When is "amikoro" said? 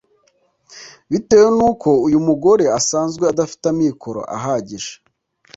3.73-4.19